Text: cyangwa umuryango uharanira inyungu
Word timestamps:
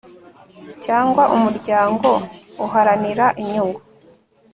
cyangwa 0.85 1.23
umuryango 1.35 2.09
uharanira 2.65 3.25
inyungu 3.41 3.79